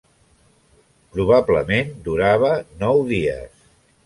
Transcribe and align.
Probablement 1.17 1.93
durava 2.09 2.51
nou 2.83 3.05
dies. 3.15 3.63